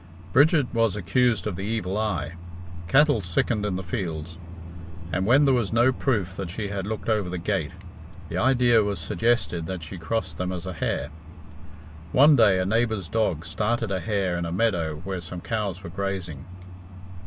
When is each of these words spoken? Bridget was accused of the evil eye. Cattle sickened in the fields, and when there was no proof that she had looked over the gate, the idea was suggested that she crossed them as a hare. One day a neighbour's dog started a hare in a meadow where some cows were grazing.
Bridget 0.33 0.65
was 0.73 0.95
accused 0.95 1.45
of 1.45 1.55
the 1.55 1.61
evil 1.61 1.95
eye. 1.95 2.31
Cattle 2.87 3.21
sickened 3.21 3.67
in 3.67 3.75
the 3.75 3.83
fields, 3.83 4.39
and 5.13 5.27
when 5.27 5.45
there 5.45 5.53
was 5.53 5.71
no 5.71 5.93
proof 5.93 6.35
that 6.37 6.49
she 6.49 6.69
had 6.69 6.87
looked 6.87 7.07
over 7.07 7.29
the 7.29 7.37
gate, 7.37 7.69
the 8.27 8.35
idea 8.35 8.81
was 8.81 8.97
suggested 8.97 9.67
that 9.67 9.83
she 9.83 9.99
crossed 9.99 10.39
them 10.39 10.51
as 10.51 10.65
a 10.65 10.73
hare. 10.73 11.09
One 12.13 12.35
day 12.35 12.57
a 12.57 12.65
neighbour's 12.65 13.07
dog 13.07 13.45
started 13.45 13.91
a 13.91 13.99
hare 13.99 14.35
in 14.39 14.45
a 14.47 14.51
meadow 14.51 15.01
where 15.03 15.21
some 15.21 15.39
cows 15.39 15.83
were 15.83 15.91
grazing. 15.91 16.45